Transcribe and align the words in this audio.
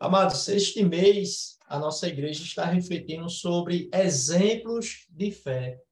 Amados, 0.00 0.46
este 0.46 0.84
mês 0.84 1.58
a 1.66 1.76
nossa 1.76 2.06
igreja 2.06 2.44
está 2.44 2.64
refletindo 2.64 3.28
sobre 3.28 3.90
exemplos 3.92 5.08
de 5.10 5.32
fé. 5.32 5.82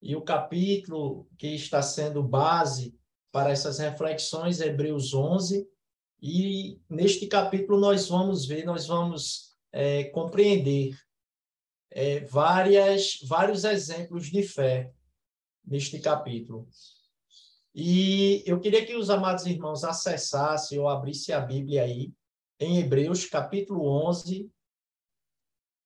E 0.00 0.16
o 0.16 0.22
capítulo 0.22 1.28
que 1.36 1.48
está 1.48 1.82
sendo 1.82 2.22
base 2.22 2.98
para 3.30 3.50
essas 3.50 3.78
reflexões 3.78 4.62
é 4.62 4.68
Hebreus 4.68 5.12
11. 5.12 5.68
E 6.22 6.80
neste 6.88 7.26
capítulo 7.26 7.78
nós 7.78 8.08
vamos 8.08 8.46
ver, 8.46 8.64
nós 8.64 8.86
vamos 8.86 9.54
é, 9.70 10.04
compreender 10.04 10.98
é, 11.90 12.20
várias, 12.20 13.18
vários 13.24 13.64
exemplos 13.64 14.30
de 14.30 14.42
fé 14.42 14.94
neste 15.62 16.00
capítulo. 16.00 16.66
E 17.74 18.42
eu 18.46 18.58
queria 18.58 18.84
que 18.84 18.96
os 18.96 19.10
amados 19.10 19.44
irmãos 19.44 19.84
acessassem 19.84 20.78
ou 20.78 20.88
abrissem 20.88 21.34
a 21.34 21.40
Bíblia 21.40 21.82
aí, 21.82 22.10
em 22.60 22.78
Hebreus, 22.78 23.24
capítulo 23.24 23.86
11, 24.06 24.52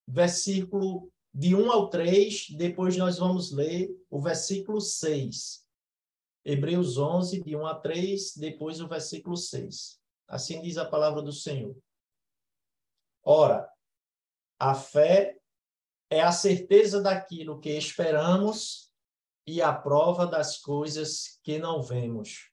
versículo 0.08 1.08
de 1.32 1.54
1 1.54 1.70
ao 1.70 1.88
3, 1.88 2.50
depois 2.50 2.96
nós 2.96 3.18
vamos 3.18 3.52
ler 3.52 3.96
o 4.10 4.20
versículo 4.20 4.80
6. 4.80 5.64
Hebreus 6.44 6.98
11, 6.98 7.42
de 7.42 7.56
1 7.56 7.66
a 7.66 7.78
3, 7.78 8.36
depois 8.36 8.80
o 8.80 8.88
versículo 8.88 9.36
6. 9.36 10.00
Assim 10.26 10.60
diz 10.60 10.76
a 10.76 10.84
palavra 10.84 11.22
do 11.22 11.32
Senhor. 11.32 11.76
Ora, 13.22 13.70
a 14.58 14.74
fé 14.74 15.38
é 16.10 16.20
a 16.20 16.32
certeza 16.32 17.00
daquilo 17.00 17.60
que 17.60 17.70
esperamos 17.70 18.92
e 19.46 19.62
a 19.62 19.72
prova 19.72 20.26
das 20.26 20.58
coisas 20.58 21.38
que 21.42 21.58
não 21.58 21.82
vemos. 21.82 22.50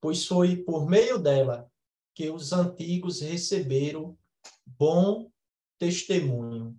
Pois 0.00 0.26
foi 0.26 0.56
por 0.56 0.88
meio 0.88 1.18
dela 1.18 1.69
que 2.20 2.28
os 2.28 2.52
antigos 2.52 3.22
receberam 3.22 4.14
bom 4.66 5.32
testemunho. 5.78 6.78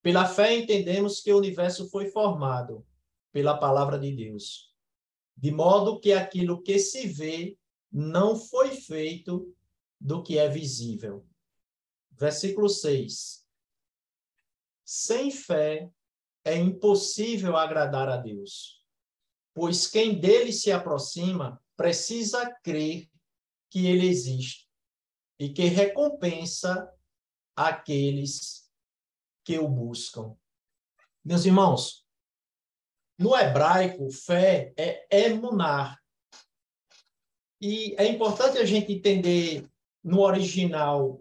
Pela 0.00 0.26
fé 0.26 0.56
entendemos 0.56 1.20
que 1.20 1.30
o 1.30 1.36
universo 1.36 1.90
foi 1.90 2.06
formado 2.06 2.86
pela 3.30 3.58
palavra 3.58 3.98
de 3.98 4.10
Deus, 4.16 4.74
de 5.36 5.50
modo 5.50 6.00
que 6.00 6.14
aquilo 6.14 6.62
que 6.62 6.78
se 6.78 7.06
vê 7.06 7.58
não 7.92 8.34
foi 8.34 8.70
feito 8.70 9.54
do 10.00 10.22
que 10.22 10.38
é 10.38 10.48
visível. 10.48 11.26
Versículo 12.10 12.70
6. 12.70 13.46
Sem 14.86 15.30
fé 15.30 15.90
é 16.46 16.56
impossível 16.56 17.58
agradar 17.58 18.08
a 18.08 18.16
Deus, 18.16 18.82
pois 19.52 19.86
quem 19.86 20.18
dele 20.18 20.50
se 20.50 20.72
aproxima 20.72 21.62
precisa 21.76 22.50
crer 22.62 23.12
que 23.74 23.88
ele 23.88 24.06
existe 24.06 24.68
e 25.36 25.48
que 25.48 25.64
recompensa 25.64 26.88
aqueles 27.56 28.70
que 29.44 29.58
o 29.58 29.66
buscam. 29.66 30.36
Meus 31.24 31.44
irmãos, 31.44 32.06
no 33.18 33.36
hebraico, 33.36 34.08
fé 34.12 34.72
é 34.76 35.26
emunar. 35.26 36.00
E 37.60 37.96
é 37.98 38.06
importante 38.06 38.58
a 38.58 38.64
gente 38.64 38.92
entender 38.92 39.68
no 40.04 40.20
original 40.20 41.20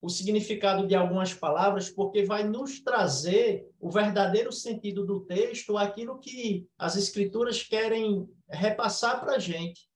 o 0.00 0.08
significado 0.08 0.86
de 0.86 0.94
algumas 0.94 1.34
palavras, 1.34 1.90
porque 1.90 2.24
vai 2.24 2.44
nos 2.44 2.80
trazer 2.80 3.70
o 3.78 3.90
verdadeiro 3.90 4.50
sentido 4.50 5.04
do 5.04 5.20
texto, 5.26 5.76
aquilo 5.76 6.18
que 6.18 6.66
as 6.78 6.96
escrituras 6.96 7.62
querem 7.62 8.26
repassar 8.48 9.20
para 9.20 9.34
a 9.34 9.38
gente. 9.38 9.87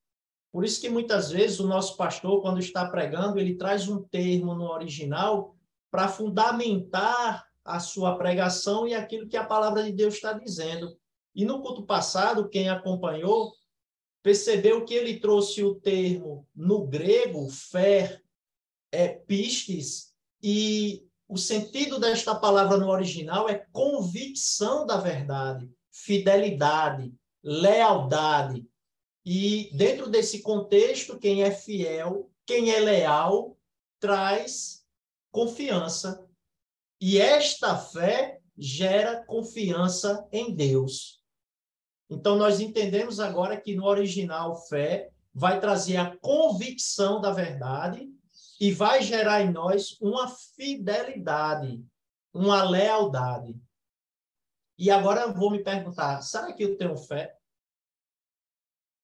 Por 0.53 0.64
isso 0.64 0.81
que 0.81 0.91
muitas 0.91 1.31
vezes 1.31 1.58
o 1.58 1.67
nosso 1.67 1.97
pastor, 1.97 2.42
quando 2.42 2.61
está 2.61 2.86
pregando, 2.86 3.41
ele 3.41 3.56
traz 3.56 3.89
um 3.89 4.03
termo 4.03 4.55
no 4.55 4.70
original 4.70 5.56
para 5.91 6.08
fundamentar 6.08 7.47
a 7.64 7.81
sua 7.81 8.19
pregação 8.19 8.86
e 8.86 8.95
aquilo 8.95 9.28
que 9.28 9.36
a 9.36 9.45
palavra 9.45 9.83
de 9.83 9.92
Deus 9.92 10.14
está 10.14 10.34
dizendo. 10.34 10.95
E 11.34 11.45
no 11.45 11.63
culto 11.63 11.85
passado, 11.85 12.48
quem 12.48 12.68
acompanhou, 12.68 13.52
percebeu 14.23 14.85
que 14.85 14.95
ele 14.95 15.18
trouxe 15.18 15.64
o 15.64 15.74
termo 15.77 16.46
no 16.55 16.86
grego, 16.86 17.48
fé, 17.48 18.20
é 18.90 19.08
pistes, 19.08 20.13
e 20.42 21.07
o 21.29 21.39
sentido 21.39 21.98
desta 21.98 22.34
palavra 22.34 22.77
no 22.77 22.90
original 22.90 23.48
é 23.48 23.67
convicção 23.73 24.84
da 24.84 24.98
verdade, 24.98 25.70
fidelidade, 25.90 27.13
lealdade. 27.42 28.67
E 29.24 29.70
dentro 29.77 30.08
desse 30.10 30.42
contexto, 30.42 31.18
quem 31.18 31.42
é 31.42 31.50
fiel, 31.50 32.30
quem 32.44 32.70
é 32.70 32.80
leal, 32.80 33.56
traz 34.00 34.84
confiança. 35.30 36.28
E 37.00 37.18
esta 37.18 37.77
fé 37.77 38.40
gera 38.56 39.24
confiança 39.24 40.27
em 40.33 40.55
Deus. 40.55 41.22
Então, 42.10 42.36
nós 42.36 42.60
entendemos 42.60 43.20
agora 43.20 43.60
que 43.60 43.74
no 43.74 43.86
original, 43.86 44.56
fé 44.66 45.10
vai 45.34 45.60
trazer 45.60 45.96
a 45.96 46.16
convicção 46.18 47.20
da 47.20 47.33
verdade 47.33 48.08
e 48.60 48.70
vai 48.70 49.02
gerar 49.02 49.40
em 49.40 49.50
nós 49.50 49.96
uma 50.00 50.28
fidelidade, 50.28 51.83
uma 52.33 52.62
lealdade. 52.62 53.58
E 54.78 54.90
agora 54.90 55.22
eu 55.22 55.33
vou 55.33 55.50
me 55.50 55.62
perguntar: 55.62 56.20
será 56.22 56.52
que 56.52 56.62
eu 56.62 56.77
tenho 56.77 56.96
fé? 56.96 57.36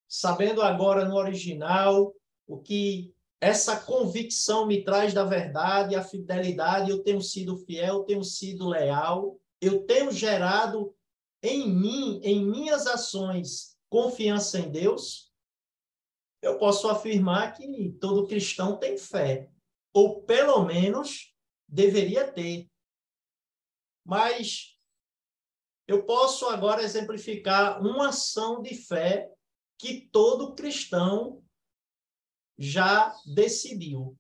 Sabendo 0.08 0.62
agora 0.62 1.04
no 1.04 1.16
original 1.16 2.14
o 2.46 2.58
que 2.58 3.14
essa 3.40 3.78
convicção 3.78 4.66
me 4.66 4.82
traz 4.82 5.14
da 5.14 5.22
verdade, 5.22 5.94
a 5.94 6.02
fidelidade, 6.02 6.90
eu 6.90 7.02
tenho 7.04 7.20
sido 7.20 7.56
fiel, 7.58 8.04
tenho 8.04 8.24
sido 8.24 8.66
leal, 8.66 9.38
eu 9.60 9.84
tenho 9.84 10.10
gerado 10.10 10.92
em 11.42 11.70
mim, 11.70 12.20
em 12.24 12.44
minhas 12.44 12.86
ações, 12.86 13.76
confiança 13.88 14.58
em 14.58 14.70
Deus? 14.70 15.28
eu 16.40 16.58
posso 16.58 16.88
afirmar 16.88 17.54
que 17.54 17.92
todo 18.00 18.26
cristão 18.26 18.76
tem 18.76 18.96
fé, 18.96 19.50
ou 19.92 20.22
pelo 20.22 20.64
menos 20.64 21.34
deveria 21.66 22.30
ter. 22.30 22.70
Mas 24.04 24.78
eu 25.86 26.04
posso 26.04 26.46
agora 26.46 26.82
exemplificar 26.82 27.80
uma 27.80 28.08
ação 28.08 28.62
de 28.62 28.74
fé 28.74 29.30
que 29.78 30.08
todo 30.12 30.54
cristão 30.54 31.42
já 32.58 33.14
decidiu. 33.24 34.18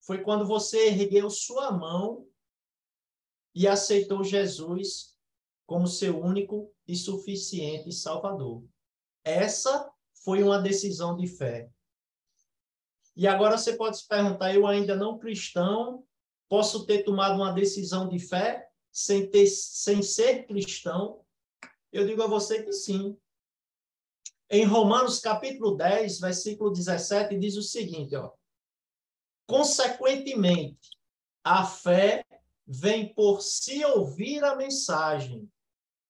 Foi 0.00 0.22
quando 0.22 0.44
você 0.44 0.88
ergueu 0.88 1.30
sua 1.30 1.70
mão 1.70 2.28
e 3.54 3.68
aceitou 3.68 4.24
Jesus 4.24 5.16
como 5.66 5.86
seu 5.86 6.20
único 6.20 6.74
e 6.86 6.96
suficiente 6.96 7.92
Salvador. 7.92 8.64
Essa 9.22 9.88
foi 10.24 10.42
uma 10.42 10.60
decisão 10.60 11.16
de 11.16 11.28
fé. 11.28 11.70
E 13.14 13.26
agora 13.26 13.56
você 13.56 13.76
pode 13.76 13.98
se 13.98 14.08
perguntar: 14.08 14.54
eu 14.54 14.66
ainda 14.66 14.96
não 14.96 15.18
cristão, 15.18 16.04
posso 16.48 16.86
ter 16.86 17.04
tomado 17.04 17.36
uma 17.36 17.52
decisão 17.52 18.08
de 18.08 18.18
fé 18.18 18.68
sem, 18.90 19.30
ter, 19.30 19.46
sem 19.46 20.02
ser 20.02 20.46
cristão? 20.46 21.24
Eu 21.92 22.06
digo 22.06 22.22
a 22.22 22.26
você 22.26 22.62
que 22.62 22.72
sim. 22.72 23.16
Em 24.52 24.64
Romanos 24.64 25.20
capítulo 25.20 25.76
10, 25.76 26.18
versículo 26.18 26.72
17, 26.72 27.38
diz 27.38 27.56
o 27.56 27.62
seguinte: 27.62 28.16
ó, 28.16 28.32
Consequentemente, 29.46 30.90
a 31.44 31.64
fé 31.64 32.26
vem 32.66 33.14
por 33.14 33.42
se 33.42 33.84
ouvir 33.84 34.42
a 34.42 34.56
mensagem, 34.56 35.48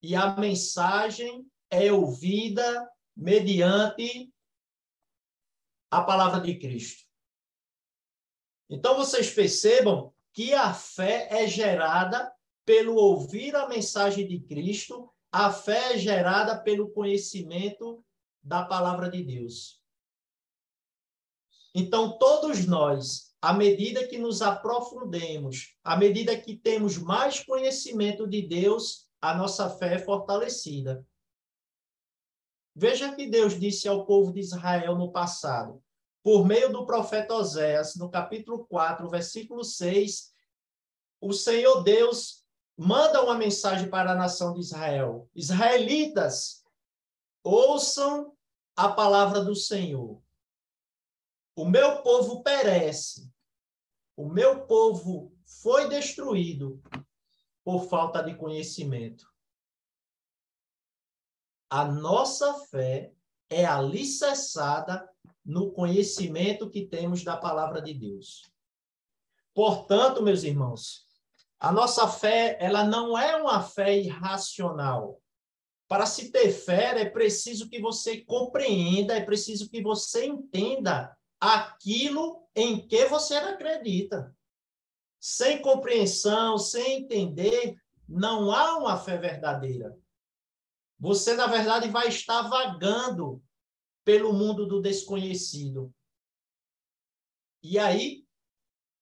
e 0.02 0.16
a 0.16 0.34
mensagem 0.36 1.46
é 1.68 1.92
ouvida 1.92 2.90
mediante 3.14 4.32
a 5.90 6.02
palavra 6.02 6.40
de 6.40 6.58
Cristo. 6.58 7.04
Então 8.70 8.96
vocês 8.96 9.30
percebam 9.30 10.14
que 10.32 10.54
a 10.54 10.72
fé 10.72 11.28
é 11.30 11.46
gerada 11.46 12.34
pelo 12.64 12.94
ouvir 12.94 13.54
a 13.54 13.68
mensagem 13.68 14.26
de 14.26 14.40
Cristo, 14.40 15.12
a 15.30 15.52
fé 15.52 15.92
é 15.92 15.98
gerada 15.98 16.58
pelo 16.58 16.90
conhecimento 16.90 18.02
da 18.42 18.64
palavra 18.64 19.10
de 19.10 19.22
Deus. 19.22 19.80
Então 21.74 22.18
todos 22.18 22.66
nós, 22.66 23.34
à 23.40 23.52
medida 23.52 24.06
que 24.06 24.18
nos 24.18 24.42
aprofundemos, 24.42 25.76
à 25.84 25.96
medida 25.96 26.36
que 26.38 26.56
temos 26.56 26.98
mais 26.98 27.40
conhecimento 27.40 28.26
de 28.26 28.42
Deus, 28.42 29.08
a 29.20 29.34
nossa 29.34 29.70
fé 29.70 29.94
é 29.94 29.98
fortalecida. 29.98 31.06
Veja 32.74 33.14
que 33.14 33.26
Deus 33.26 33.58
disse 33.58 33.88
ao 33.88 34.06
povo 34.06 34.32
de 34.32 34.40
Israel 34.40 34.96
no 34.96 35.12
passado, 35.12 35.82
por 36.22 36.46
meio 36.46 36.70
do 36.72 36.84
profeta 36.84 37.34
Oséias, 37.34 37.96
no 37.96 38.10
capítulo 38.10 38.66
4, 38.66 39.08
versículo 39.08 39.64
6, 39.64 40.32
o 41.20 41.32
Senhor 41.32 41.82
Deus 41.82 42.44
manda 42.76 43.22
uma 43.22 43.36
mensagem 43.36 43.88
para 43.88 44.12
a 44.12 44.14
nação 44.14 44.54
de 44.54 44.60
Israel: 44.60 45.28
Israelitas, 45.34 46.59
ouçam 47.42 48.36
a 48.76 48.88
palavra 48.88 49.42
do 49.44 49.54
Senhor. 49.54 50.22
o 51.56 51.64
meu 51.64 52.02
povo 52.02 52.42
perece, 52.42 53.30
o 54.16 54.26
meu 54.28 54.66
povo 54.66 55.36
foi 55.44 55.88
destruído 55.88 56.82
por 57.62 57.88
falta 57.88 58.22
de 58.22 58.34
conhecimento. 58.34 59.30
A 61.68 61.84
nossa 61.84 62.54
fé 62.66 63.12
é 63.50 63.66
alicerçada 63.66 65.08
no 65.44 65.72
conhecimento 65.72 66.70
que 66.70 66.86
temos 66.86 67.22
da 67.22 67.36
palavra 67.36 67.82
de 67.82 67.92
Deus. 67.92 68.50
Portanto, 69.54 70.22
meus 70.22 70.42
irmãos, 70.44 71.06
a 71.58 71.70
nossa 71.70 72.08
fé, 72.08 72.56
ela 72.60 72.84
não 72.84 73.18
é 73.18 73.36
uma 73.36 73.62
fé 73.62 73.98
irracional. 73.98 75.19
Para 75.90 76.06
se 76.06 76.30
ter 76.30 76.52
fé, 76.52 77.00
é 77.00 77.04
preciso 77.04 77.68
que 77.68 77.80
você 77.80 78.20
compreenda, 78.20 79.16
é 79.16 79.24
preciso 79.24 79.68
que 79.68 79.82
você 79.82 80.24
entenda 80.24 81.18
aquilo 81.40 82.46
em 82.54 82.86
que 82.86 83.06
você 83.06 83.34
acredita. 83.34 84.32
Sem 85.18 85.60
compreensão, 85.60 86.56
sem 86.58 87.00
entender, 87.00 87.74
não 88.08 88.52
há 88.52 88.78
uma 88.78 88.98
fé 88.98 89.18
verdadeira. 89.18 89.98
Você, 90.96 91.34
na 91.34 91.48
verdade, 91.48 91.88
vai 91.88 92.06
estar 92.06 92.42
vagando 92.42 93.42
pelo 94.04 94.32
mundo 94.32 94.68
do 94.68 94.80
desconhecido. 94.80 95.92
E 97.64 97.80
aí, 97.80 98.24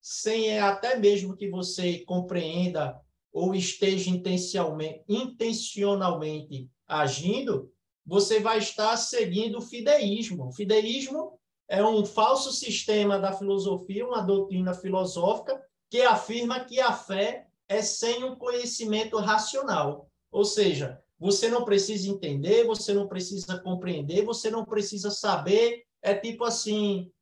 sem 0.01 0.59
até 0.59 0.97
mesmo 0.97 1.37
que 1.37 1.51
você 1.51 1.99
compreenda 2.07 2.99
ou 3.31 3.55
esteja 3.55 4.09
intencionalmente, 4.09 5.05
intencionalmente 5.07 6.71
agindo, 6.89 7.71
você 8.05 8.41
vai 8.41 8.59
estar 8.59 8.97
seguindo 8.97 9.59
o 9.59 9.63
fideísmo. 9.63 10.49
O 10.49 10.53
fideísmo 10.53 11.39
é 11.69 11.85
um 11.85 12.05
falso 12.05 12.51
sistema 12.51 13.19
da 13.19 13.33
filosofia, 13.33 14.07
uma 14.07 14.23
doutrina 14.23 14.73
filosófica 14.73 15.63
que 15.91 16.01
afirma 16.01 16.65
que 16.65 16.81
a 16.81 16.93
fé 16.93 17.47
é 17.69 17.83
sem 17.83 18.25
um 18.25 18.35
conhecimento 18.35 19.19
racional. 19.19 20.11
Ou 20.31 20.45
seja, 20.45 21.03
você 21.19 21.49
não 21.49 21.65
precisa 21.65 22.09
entender, 22.09 22.65
você 22.65 22.95
não 22.95 23.07
precisa 23.07 23.59
compreender, 23.59 24.25
você 24.25 24.51
não 24.51 24.65
precisa 24.65 25.11
saber. 25.11 25.85
É 26.01 26.15
tipo 26.15 26.45
assim. 26.45 27.13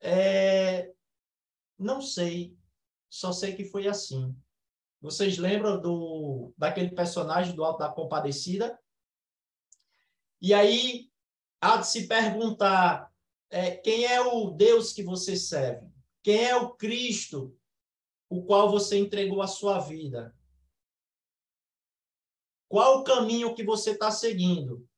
É... 0.00 0.90
Não 1.78 2.00
sei, 2.00 2.56
só 3.08 3.32
sei 3.32 3.54
que 3.54 3.64
foi 3.64 3.86
assim. 3.86 4.34
Vocês 5.02 5.36
lembram 5.36 5.80
do 5.80 6.54
daquele 6.56 6.92
personagem 6.92 7.56
do 7.56 7.64
Alto 7.64 7.80
da 7.80 7.90
Compadecida? 7.90 8.78
E 10.40 10.54
aí 10.54 11.10
há 11.60 11.76
de 11.76 11.88
se 11.88 12.06
perguntar 12.06 13.12
é, 13.50 13.72
quem 13.72 14.06
é 14.06 14.20
o 14.20 14.50
Deus 14.50 14.92
que 14.92 15.02
você 15.02 15.36
serve? 15.36 15.90
Quem 16.22 16.44
é 16.44 16.56
o 16.56 16.74
Cristo 16.74 17.54
o 18.32 18.42
qual 18.44 18.70
você 18.70 18.96
entregou 18.96 19.42
a 19.42 19.46
sua 19.46 19.78
vida? 19.78 20.34
Qual 22.66 23.00
o 23.00 23.04
caminho 23.04 23.54
que 23.54 23.62
você 23.62 23.90
está 23.90 24.10
seguindo? 24.10 24.88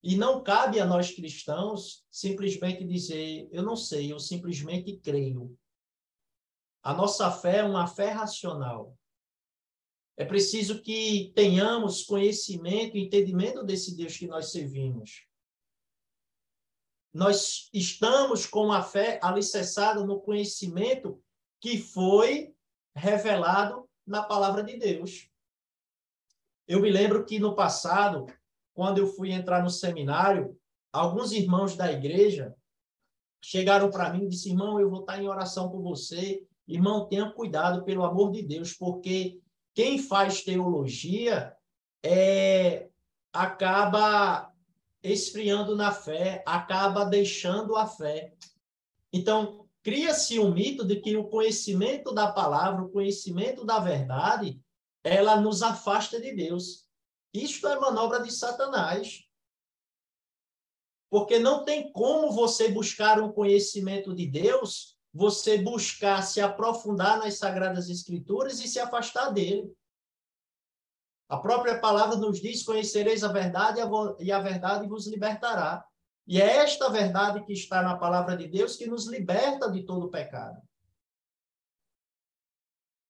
E 0.00 0.16
não 0.16 0.44
cabe 0.44 0.78
a 0.78 0.86
nós 0.86 1.10
cristãos 1.10 2.06
simplesmente 2.08 2.84
dizer, 2.84 3.48
eu 3.50 3.64
não 3.64 3.74
sei, 3.74 4.12
eu 4.12 4.20
simplesmente 4.20 4.96
creio. 4.98 5.58
A 6.84 6.92
nossa 6.92 7.30
fé 7.30 7.60
é 7.60 7.64
uma 7.64 7.86
fé 7.86 8.10
racional. 8.10 8.94
É 10.18 10.24
preciso 10.24 10.82
que 10.82 11.32
tenhamos 11.34 12.04
conhecimento 12.04 12.98
entendimento 12.98 13.64
desse 13.64 13.96
Deus 13.96 14.18
que 14.18 14.26
nós 14.26 14.52
servimos. 14.52 15.26
Nós 17.10 17.70
estamos 17.72 18.46
com 18.46 18.70
a 18.70 18.82
fé 18.82 19.18
alicerçada 19.22 20.04
no 20.04 20.20
conhecimento 20.20 21.22
que 21.58 21.78
foi 21.78 22.54
revelado 22.94 23.88
na 24.06 24.22
palavra 24.22 24.62
de 24.62 24.76
Deus. 24.76 25.30
Eu 26.68 26.80
me 26.80 26.90
lembro 26.90 27.24
que 27.24 27.38
no 27.38 27.54
passado, 27.54 28.26
quando 28.74 28.98
eu 28.98 29.06
fui 29.06 29.32
entrar 29.32 29.62
no 29.62 29.70
seminário, 29.70 30.60
alguns 30.92 31.32
irmãos 31.32 31.76
da 31.76 31.90
igreja 31.90 32.54
chegaram 33.42 33.90
para 33.90 34.12
mim 34.12 34.24
e 34.24 34.28
disseram: 34.28 34.54
irmão, 34.54 34.80
eu 34.80 34.90
vou 34.90 35.00
estar 35.00 35.22
em 35.22 35.28
oração 35.28 35.70
por 35.70 35.80
você. 35.82 36.46
Irmão, 36.66 37.06
tenha 37.08 37.30
cuidado, 37.30 37.84
pelo 37.84 38.04
amor 38.04 38.30
de 38.32 38.42
Deus, 38.42 38.72
porque 38.72 39.40
quem 39.74 39.98
faz 39.98 40.42
teologia 40.42 41.54
é, 42.02 42.88
acaba 43.32 44.50
esfriando 45.02 45.76
na 45.76 45.92
fé, 45.92 46.42
acaba 46.46 47.04
deixando 47.04 47.76
a 47.76 47.86
fé. 47.86 48.32
Então, 49.12 49.68
cria-se 49.82 50.38
um 50.38 50.52
mito 50.52 50.84
de 50.84 51.00
que 51.00 51.16
o 51.16 51.28
conhecimento 51.28 52.14
da 52.14 52.32
palavra, 52.32 52.82
o 52.82 52.90
conhecimento 52.90 53.64
da 53.64 53.78
verdade, 53.78 54.58
ela 55.02 55.38
nos 55.38 55.62
afasta 55.62 56.18
de 56.18 56.34
Deus. 56.34 56.88
Isto 57.34 57.68
é 57.68 57.78
manobra 57.78 58.22
de 58.22 58.32
Satanás. 58.32 59.22
Porque 61.10 61.38
não 61.38 61.64
tem 61.64 61.92
como 61.92 62.32
você 62.32 62.70
buscar 62.70 63.20
um 63.20 63.30
conhecimento 63.30 64.14
de 64.14 64.26
Deus, 64.26 64.93
você 65.14 65.56
buscar 65.58 66.22
se 66.22 66.40
aprofundar 66.40 67.20
nas 67.20 67.38
sagradas 67.38 67.88
escrituras 67.88 68.58
e 68.58 68.66
se 68.66 68.80
afastar 68.80 69.30
dele. 69.30 69.72
A 71.28 71.38
própria 71.38 71.80
palavra 71.80 72.16
nos 72.16 72.40
diz: 72.40 72.64
conhecereis 72.64 73.22
a 73.22 73.32
verdade 73.32 73.78
e 74.18 74.32
a 74.32 74.40
verdade 74.40 74.88
vos 74.88 75.06
libertará. 75.06 75.86
E 76.26 76.40
é 76.40 76.56
esta 76.56 76.88
verdade 76.90 77.44
que 77.44 77.52
está 77.52 77.80
na 77.80 77.96
palavra 77.96 78.36
de 78.36 78.48
Deus 78.48 78.76
que 78.76 78.86
nos 78.86 79.06
liberta 79.06 79.70
de 79.70 79.84
todo 79.84 80.10
pecado. 80.10 80.60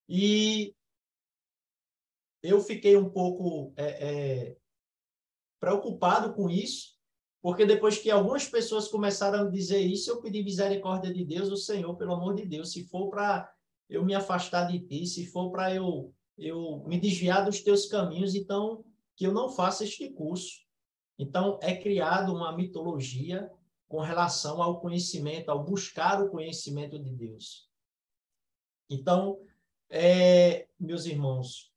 E 0.06 0.76
eu 2.42 2.60
fiquei 2.60 2.96
um 2.96 3.08
pouco 3.08 3.72
é, 3.76 3.84
é, 3.86 4.56
preocupado 5.58 6.34
com 6.34 6.50
isso, 6.50 6.94
porque 7.44 7.67
depois 7.67 7.99
que 7.99 8.11
algumas 8.11 8.49
pessoas 8.49 8.88
começaram 8.88 9.41
a 9.41 9.50
dizer 9.50 9.81
isso, 9.81 10.11
eu 10.11 10.23
pedi 10.23 10.43
misericórdia 10.43 11.12
de 11.12 11.23
Deus, 11.26 11.50
o 11.50 11.58
Senhor, 11.58 11.94
pelo 11.94 12.14
amor 12.14 12.35
de 12.35 12.46
Deus, 12.46 12.73
se 12.73 12.88
for 12.88 13.11
para 13.11 13.52
eu 13.87 14.02
me 14.02 14.14
afastar 14.14 14.64
de 14.64 14.79
ti, 14.79 15.06
se 15.06 15.26
for 15.26 15.50
para 15.50 15.75
eu, 15.75 16.11
eu 16.38 16.82
me 16.87 16.99
desviar 16.99 17.44
dos 17.44 17.61
teus 17.61 17.85
caminhos, 17.85 18.35
então 18.35 18.82
que 19.14 19.26
eu 19.26 19.32
não 19.35 19.50
faça 19.50 19.85
este 19.85 20.08
curso. 20.08 20.64
Então, 21.19 21.58
é 21.61 21.76
criado 21.76 22.35
uma 22.35 22.50
mitologia 22.56 23.52
com 23.87 24.00
relação 24.00 24.62
ao 24.62 24.81
conhecimento, 24.81 25.50
ao 25.50 25.62
buscar 25.62 26.23
o 26.23 26.31
conhecimento 26.31 26.99
de 26.99 27.12
Deus. 27.12 27.69
Então, 28.89 29.39
é, 29.91 30.67
meus 30.81 31.05
irmãos, 31.05 31.74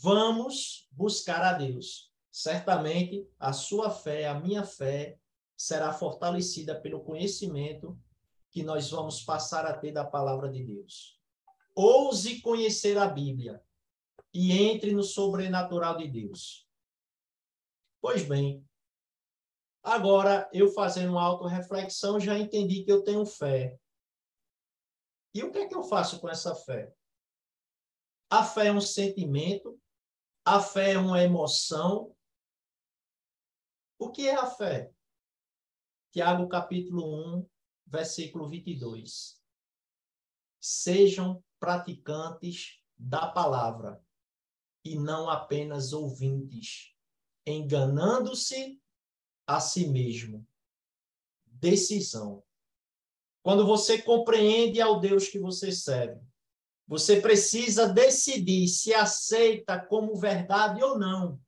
Vamos 0.00 0.88
buscar 0.92 1.42
a 1.42 1.52
Deus. 1.52 2.10
Certamente 2.32 3.28
a 3.38 3.52
sua 3.52 3.90
fé, 3.90 4.26
a 4.26 4.40
minha 4.40 4.64
fé, 4.64 5.18
será 5.54 5.92
fortalecida 5.92 6.80
pelo 6.80 7.04
conhecimento 7.04 7.96
que 8.50 8.62
nós 8.62 8.90
vamos 8.90 9.22
passar 9.22 9.66
a 9.66 9.76
ter 9.76 9.92
da 9.92 10.04
palavra 10.04 10.50
de 10.50 10.64
Deus. 10.64 11.20
Ouse 11.74 12.40
conhecer 12.40 12.96
a 12.96 13.06
Bíblia 13.06 13.62
e 14.32 14.52
entre 14.52 14.92
no 14.92 15.02
sobrenatural 15.02 15.98
de 15.98 16.08
Deus. 16.08 16.66
Pois 18.00 18.26
bem, 18.26 18.66
agora 19.82 20.48
eu 20.52 20.72
fazendo 20.72 21.12
uma 21.12 21.22
autorreflexão 21.22 22.18
já 22.18 22.38
entendi 22.38 22.82
que 22.82 22.90
eu 22.90 23.04
tenho 23.04 23.24
fé. 23.26 23.78
E 25.34 25.44
o 25.44 25.52
que 25.52 25.58
é 25.58 25.68
que 25.68 25.74
eu 25.74 25.82
faço 25.82 26.18
com 26.18 26.28
essa 26.28 26.54
fé? 26.54 26.94
A 28.30 28.42
fé 28.42 28.68
é 28.68 28.72
um 28.72 28.80
sentimento, 28.80 29.78
a 30.44 30.60
fé 30.60 30.92
é 30.92 30.98
uma 30.98 31.22
emoção. 31.22 32.11
O 34.02 34.10
que 34.10 34.26
é 34.26 34.34
a 34.34 34.46
fé? 34.46 34.92
Tiago 36.10 36.48
capítulo 36.48 37.38
1, 37.38 37.48
versículo 37.86 38.48
22. 38.48 39.40
Sejam 40.60 41.40
praticantes 41.60 42.82
da 42.98 43.28
palavra 43.28 44.04
e 44.84 44.98
não 44.98 45.30
apenas 45.30 45.92
ouvintes, 45.92 46.96
enganando-se 47.46 48.82
a 49.46 49.60
si 49.60 49.86
mesmo. 49.86 50.44
Decisão. 51.46 52.42
Quando 53.40 53.64
você 53.64 54.02
compreende 54.02 54.80
ao 54.80 54.98
Deus 54.98 55.28
que 55.28 55.38
você 55.38 55.70
serve, 55.70 56.20
você 56.88 57.20
precisa 57.20 57.88
decidir 57.88 58.66
se 58.66 58.92
aceita 58.92 59.78
como 59.78 60.16
verdade 60.16 60.82
ou 60.82 60.98
não 60.98 61.40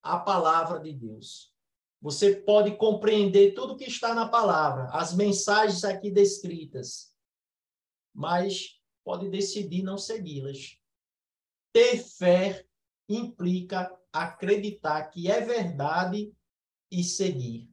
a 0.00 0.16
palavra 0.16 0.78
de 0.78 0.92
Deus. 0.92 1.57
Você 2.00 2.36
pode 2.36 2.76
compreender 2.76 3.54
tudo 3.54 3.76
que 3.76 3.84
está 3.84 4.14
na 4.14 4.28
palavra, 4.28 4.88
as 4.92 5.14
mensagens 5.14 5.82
aqui 5.82 6.10
descritas, 6.10 7.12
mas 8.14 8.80
pode 9.04 9.28
decidir 9.28 9.82
não 9.82 9.98
segui-las. 9.98 10.78
Ter 11.72 11.98
fé 11.98 12.64
implica 13.08 13.92
acreditar 14.12 15.10
que 15.10 15.30
é 15.30 15.40
verdade 15.40 16.32
e 16.90 17.02
seguir. 17.02 17.68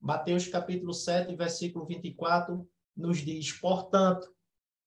Mateus 0.00 0.46
capítulo 0.48 0.94
7, 0.94 1.34
versículo 1.36 1.84
24, 1.84 2.68
nos 2.96 3.18
diz: 3.18 3.52
Portanto, 3.52 4.34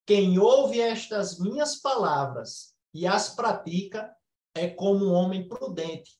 quem 0.04 0.38
ouve 0.38 0.80
estas 0.80 1.38
minhas 1.38 1.76
palavras 1.76 2.74
e 2.92 3.06
as 3.06 3.34
pratica 3.34 4.12
é 4.54 4.68
como 4.68 5.06
um 5.06 5.12
homem 5.12 5.46
prudente 5.46 6.18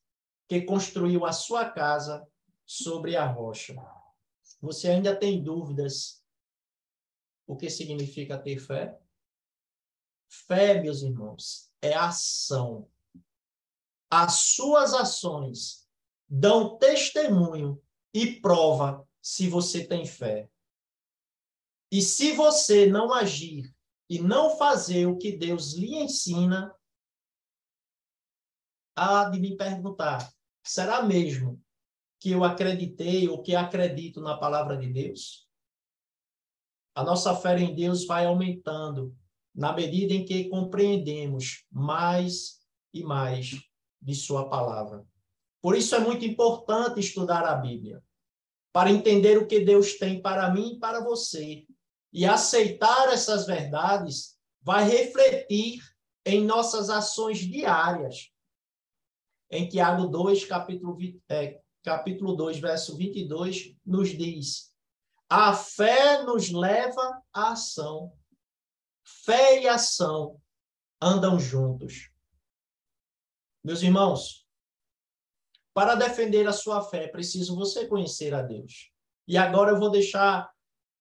que 0.48 0.62
construiu 0.62 1.24
a 1.24 1.32
sua 1.32 1.68
casa 1.68 2.26
sobre 2.70 3.16
a 3.16 3.26
rocha. 3.26 3.74
Você 4.62 4.90
ainda 4.90 5.16
tem 5.16 5.42
dúvidas 5.42 6.24
o 7.44 7.56
que 7.56 7.68
significa 7.68 8.38
ter 8.38 8.60
fé? 8.60 8.96
Fé, 10.28 10.80
meus 10.80 11.02
irmãos, 11.02 11.68
é 11.82 11.94
ação. 11.94 12.88
As 14.08 14.34
suas 14.54 14.94
ações 14.94 15.84
dão 16.28 16.78
testemunho 16.78 17.82
e 18.14 18.40
prova 18.40 19.04
se 19.20 19.48
você 19.48 19.84
tem 19.84 20.06
fé. 20.06 20.48
E 21.90 22.00
se 22.00 22.34
você 22.34 22.86
não 22.86 23.12
agir 23.12 23.74
e 24.08 24.20
não 24.20 24.56
fazer 24.56 25.06
o 25.06 25.18
que 25.18 25.36
Deus 25.36 25.72
lhe 25.72 25.96
ensina, 25.96 26.72
há 28.94 29.24
de 29.24 29.40
me 29.40 29.56
perguntar: 29.56 30.32
será 30.62 31.02
mesmo 31.02 31.60
que 32.20 32.30
eu 32.30 32.44
acreditei 32.44 33.28
ou 33.28 33.42
que 33.42 33.56
acredito 33.56 34.20
na 34.20 34.36
palavra 34.36 34.76
de 34.76 34.86
Deus? 34.92 35.48
A 36.94 37.02
nossa 37.02 37.34
fé 37.34 37.58
em 37.58 37.74
Deus 37.74 38.04
vai 38.04 38.26
aumentando 38.26 39.16
na 39.54 39.72
medida 39.72 40.12
em 40.12 40.24
que 40.24 40.48
compreendemos 40.48 41.64
mais 41.70 42.60
e 42.92 43.02
mais 43.02 43.58
de 44.00 44.14
Sua 44.14 44.48
palavra. 44.48 45.04
Por 45.62 45.76
isso 45.76 45.94
é 45.94 45.98
muito 45.98 46.24
importante 46.24 47.00
estudar 47.00 47.44
a 47.44 47.56
Bíblia, 47.56 48.02
para 48.72 48.90
entender 48.90 49.36
o 49.36 49.46
que 49.46 49.60
Deus 49.60 49.94
tem 49.98 50.20
para 50.20 50.50
mim 50.50 50.74
e 50.74 50.78
para 50.78 51.02
você. 51.02 51.66
E 52.12 52.24
aceitar 52.24 53.12
essas 53.12 53.46
verdades 53.46 54.38
vai 54.62 54.84
refletir 54.84 55.80
em 56.24 56.44
nossas 56.44 56.90
ações 56.90 57.38
diárias. 57.38 58.30
Em 59.50 59.68
Tiago 59.68 60.06
2, 60.06 60.44
capítulo, 60.44 60.96
é, 61.28 61.59
capítulo 61.82 62.34
2, 62.36 62.58
verso 62.58 62.96
22, 62.96 63.76
nos 63.84 64.10
diz: 64.10 64.74
A 65.28 65.54
fé 65.54 66.22
nos 66.22 66.50
leva 66.50 67.22
à 67.32 67.52
ação. 67.52 68.12
Fé 69.04 69.62
e 69.62 69.68
ação 69.68 70.40
andam 71.00 71.38
juntos. 71.38 72.10
Meus 73.64 73.82
irmãos, 73.82 74.46
para 75.74 75.94
defender 75.94 76.46
a 76.46 76.52
sua 76.52 76.82
fé, 76.82 77.04
é 77.04 77.08
preciso 77.08 77.56
você 77.56 77.86
conhecer 77.86 78.34
a 78.34 78.42
Deus. 78.42 78.92
E 79.26 79.36
agora 79.36 79.72
eu 79.72 79.78
vou 79.78 79.90
deixar 79.90 80.50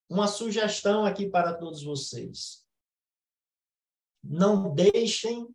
uma 0.09 0.27
sugestão 0.27 1.05
aqui 1.05 1.29
para 1.29 1.53
todos 1.53 1.83
vocês. 1.83 2.65
Não 4.23 4.73
deixem 4.73 5.47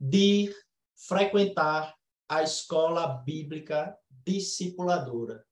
de 0.00 0.54
frequentar 0.94 1.95
a 2.28 2.42
escola 2.42 3.06
bíblica 3.06 3.96
discipuladora. 4.24 5.44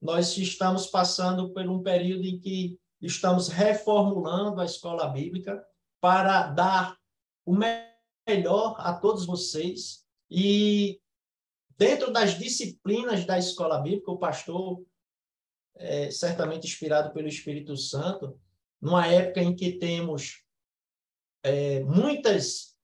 Nós 0.00 0.36
estamos 0.36 0.86
passando 0.86 1.52
por 1.52 1.66
um 1.68 1.82
período 1.82 2.24
em 2.24 2.38
que 2.38 2.78
estamos 3.00 3.48
reformulando 3.48 4.60
a 4.60 4.64
escola 4.64 5.08
bíblica 5.08 5.64
para 6.00 6.48
dar 6.48 6.98
o 7.44 7.54
melhor 7.54 8.76
a 8.78 8.92
todos 8.94 9.24
vocês 9.24 10.04
e 10.30 11.00
Dentro 11.78 12.10
das 12.10 12.38
disciplinas 12.38 13.26
da 13.26 13.38
escola 13.38 13.78
bíblica, 13.78 14.10
o 14.10 14.18
pastor, 14.18 14.82
é, 15.74 16.10
certamente 16.10 16.66
inspirado 16.66 17.12
pelo 17.12 17.28
Espírito 17.28 17.76
Santo, 17.76 18.40
numa 18.80 19.06
época 19.06 19.42
em 19.42 19.54
que 19.54 19.72
temos 19.72 20.42
é, 21.42 21.80
muitas 21.80 22.74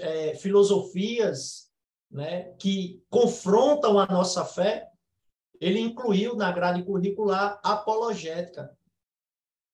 é, 0.00 0.36
filosofias 0.36 1.71
né, 2.12 2.52
que 2.58 3.02
confrontam 3.08 3.98
a 3.98 4.06
nossa 4.06 4.44
fé, 4.44 4.86
ele 5.58 5.80
incluiu 5.80 6.36
na 6.36 6.52
grade 6.52 6.82
curricular 6.82 7.58
apologética, 7.64 8.76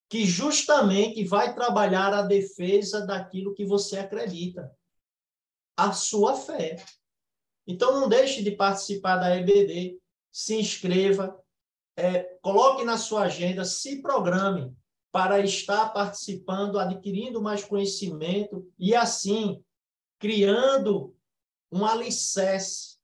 que 0.08 0.24
justamente 0.24 1.24
vai 1.24 1.54
trabalhar 1.54 2.14
a 2.14 2.22
defesa 2.22 3.04
daquilo 3.04 3.54
que 3.54 3.64
você 3.64 3.98
acredita, 3.98 4.72
a 5.76 5.92
sua 5.92 6.34
fé. 6.34 6.76
Então, 7.66 8.00
não 8.00 8.08
deixe 8.08 8.42
de 8.42 8.52
participar 8.52 9.16
da 9.16 9.36
EBD, 9.36 9.98
se 10.32 10.54
inscreva, 10.54 11.38
é, 11.96 12.22
coloque 12.40 12.84
na 12.84 12.96
sua 12.96 13.22
agenda, 13.22 13.64
se 13.64 14.00
programe 14.00 14.74
para 15.10 15.40
estar 15.40 15.92
participando, 15.92 16.78
adquirindo 16.78 17.42
mais 17.42 17.64
conhecimento 17.64 18.70
e, 18.78 18.94
assim, 18.94 19.62
criando 20.18 21.17
um 21.70 21.84
alicerce 21.84 22.98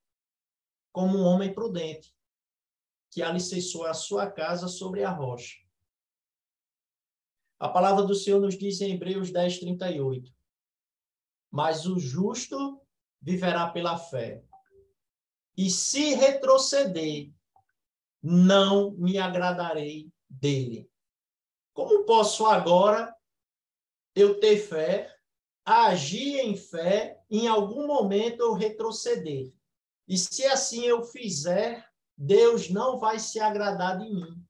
como 0.92 1.18
um 1.18 1.25
homem 1.25 1.52
prudente, 1.52 2.14
que 3.11 3.23
alicerçou 3.23 3.85
a 3.87 3.94
sua 3.94 4.30
casa 4.30 4.68
sobre 4.68 5.04
a 5.04 5.11
rocha. 5.11 5.59
A 7.59 7.68
palavra 7.68 8.04
do 8.04 8.14
Senhor 8.14 8.40
nos 8.40 8.59
diz 8.59 8.80
em 8.80 8.94
Hebreus 8.94 9.30
10, 9.30 9.61
38. 9.61 10.33
Mas 11.50 11.87
o 11.87 11.99
justo 11.99 12.80
viverá 13.21 13.71
pela 13.71 13.97
fé. 13.97 14.44
E 15.56 15.71
se 15.71 16.14
retroceder, 16.14 17.33
não 18.23 18.92
me 18.92 19.18
agradarei 19.18 20.12
dele. 20.28 20.90
Como 21.73 22.04
posso 22.04 22.47
agora 22.47 23.14
eu 24.14 24.38
ter 24.40 24.59
fé, 24.59 25.14
agir 25.64 26.40
em 26.40 26.56
fé, 26.56 27.21
em 27.30 27.49
algum 27.49 27.87
momento 27.87 28.40
eu 28.40 28.52
retroceder? 28.52 29.52
E 30.06 30.18
se 30.18 30.44
assim 30.44 30.85
eu 30.85 31.02
fizer, 31.02 31.88
Deus 32.16 32.68
não 32.68 32.99
vai 32.99 33.18
se 33.18 33.40
agradar 33.40 33.99
de 33.99 34.11
mim. 34.11 34.44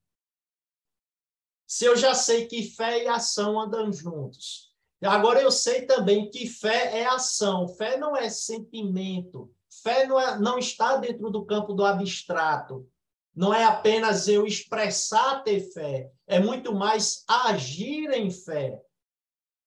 Se 1.66 1.84
eu 1.84 1.96
já 1.96 2.14
sei 2.14 2.46
que 2.46 2.70
fé 2.70 3.04
e 3.04 3.08
ação 3.08 3.60
andam 3.60 3.92
juntos. 3.92 4.72
Agora 5.02 5.40
eu 5.40 5.50
sei 5.50 5.86
também 5.86 6.30
que 6.30 6.46
fé 6.46 7.00
é 7.00 7.06
ação, 7.06 7.68
fé 7.68 7.96
não 7.98 8.16
é 8.16 8.30
sentimento, 8.30 9.54
Fé 9.82 10.06
não, 10.06 10.20
é, 10.20 10.38
não 10.38 10.58
está 10.58 10.96
dentro 10.96 11.30
do 11.30 11.44
campo 11.44 11.72
do 11.72 11.84
abstrato. 11.84 12.88
Não 13.34 13.52
é 13.52 13.64
apenas 13.64 14.28
eu 14.28 14.46
expressar 14.46 15.42
ter 15.42 15.60
fé, 15.72 16.12
é 16.26 16.38
muito 16.38 16.72
mais 16.72 17.24
agir 17.26 18.10
em 18.12 18.30
fé. 18.30 18.80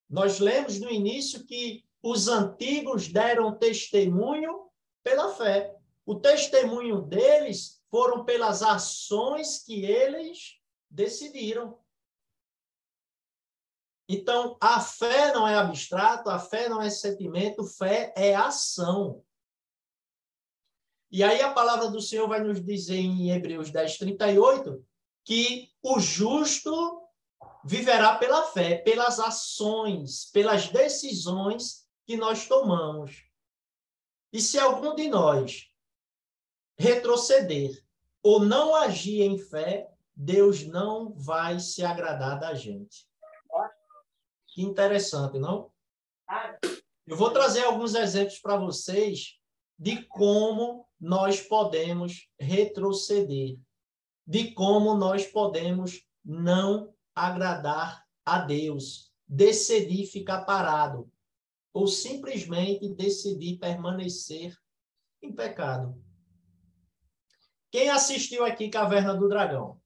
Nós 0.09 0.39
lemos 0.39 0.79
no 0.79 0.89
início 0.89 1.45
que 1.45 1.85
os 2.01 2.27
antigos 2.27 3.07
deram 3.07 3.57
testemunho 3.57 4.69
pela 5.03 5.33
fé. 5.35 5.75
O 6.05 6.15
testemunho 6.15 7.01
deles 7.01 7.81
foram 7.89 8.23
pelas 8.23 8.61
ações 8.61 9.63
que 9.63 9.83
eles 9.85 10.57
decidiram. 10.89 11.77
Então, 14.09 14.57
a 14.61 14.79
fé 14.79 15.33
não 15.33 15.45
é 15.45 15.55
abstrato, 15.55 16.29
a 16.29 16.39
fé 16.39 16.69
não 16.69 16.81
é 16.81 16.89
sentimento, 16.89 17.65
fé 17.65 18.13
é 18.15 18.33
ação. 18.33 19.21
E 21.11 21.23
aí 21.23 21.41
a 21.41 21.53
palavra 21.53 21.89
do 21.89 22.01
Senhor 22.01 22.27
vai 22.27 22.41
nos 22.41 22.63
dizer 22.63 22.97
em 22.97 23.31
Hebreus 23.31 23.69
10, 23.69 23.97
38, 23.97 24.85
que 25.25 25.69
o 25.81 25.99
justo 25.99 27.06
viverá 27.67 28.15
pela 28.15 28.43
fé, 28.43 28.77
pelas 28.77 29.19
ações, 29.19 30.31
pelas 30.31 30.69
decisões 30.69 31.85
que 32.05 32.15
nós 32.15 32.47
tomamos. 32.47 33.25
E 34.31 34.39
se 34.39 34.57
algum 34.57 34.95
de 34.95 35.09
nós 35.09 35.69
retroceder 36.79 37.83
ou 38.23 38.39
não 38.39 38.73
agir 38.73 39.21
em 39.21 39.37
fé, 39.37 39.91
Deus 40.15 40.65
não 40.65 41.13
vai 41.13 41.59
se 41.59 41.83
agradar 41.83 42.39
da 42.39 42.53
gente. 42.53 43.05
Que 44.47 44.61
interessante, 44.61 45.37
não? 45.37 45.69
Eu 47.05 47.17
vou 47.17 47.31
trazer 47.31 47.65
alguns 47.65 47.95
exemplos 47.95 48.39
para 48.39 48.55
vocês 48.55 49.37
de 49.77 50.03
como 50.05 50.87
nós 50.97 51.41
podemos 51.41 52.29
retroceder, 52.39 53.57
de 54.25 54.53
como 54.53 54.95
nós 54.95 55.25
podemos 55.27 56.07
não 56.23 56.95
agradar 57.17 58.05
a 58.25 58.39
Deus, 58.39 59.11
decidir 59.27 60.05
ficar 60.05 60.45
parado, 60.45 61.11
ou 61.73 61.87
simplesmente 61.87 62.93
decidir 62.93 63.57
permanecer 63.57 64.55
em 65.21 65.33
pecado. 65.33 66.01
Quem 67.71 67.89
assistiu 67.89 68.45
aqui 68.45 68.69
Caverna 68.69 69.15
do 69.15 69.27
Dragão? 69.27 69.79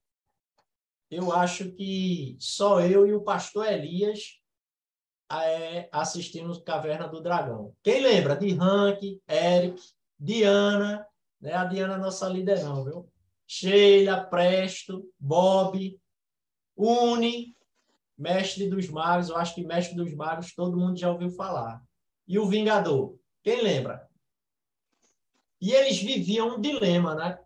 Eu 1.09 1.31
acho 1.31 1.71
que 1.71 2.37
só 2.39 2.79
eu 2.81 3.05
e 3.05 3.13
o 3.13 3.23
pastor 3.23 3.67
Elias 3.67 4.39
é, 5.31 5.89
assistimos 5.91 6.59
Caverna 6.59 7.07
do 7.07 7.21
Dragão. 7.21 7.75
Quem 7.83 8.01
lembra 8.01 8.35
de 8.35 8.53
Hank, 8.53 9.21
Eric, 9.27 9.81
Diana, 10.19 11.05
né? 11.39 11.53
A 11.53 11.65
Diana 11.65 11.95
é 11.95 11.97
nossa 11.97 12.27
líder 12.27 12.63
não, 12.63 12.83
viu? 12.83 13.09
Sheila, 13.47 14.23
Presto, 14.23 15.09
Bob, 15.19 15.99
Uni, 16.81 17.55
Mestre 18.17 18.69
dos 18.69 18.89
Magos. 18.89 19.29
Eu 19.29 19.37
acho 19.37 19.55
que 19.55 19.63
Mestre 19.63 19.95
dos 19.95 20.13
Magos 20.13 20.53
todo 20.53 20.77
mundo 20.77 20.97
já 20.97 21.11
ouviu 21.11 21.29
falar. 21.29 21.83
E 22.27 22.39
o 22.39 22.47
Vingador. 22.47 23.17
Quem 23.43 23.61
lembra? 23.61 24.09
E 25.59 25.71
eles 25.71 25.99
viviam 25.99 26.55
um 26.55 26.61
dilema, 26.61 27.15
né? 27.15 27.39